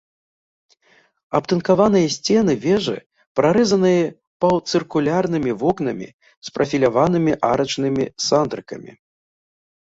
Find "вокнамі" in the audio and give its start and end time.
5.65-6.09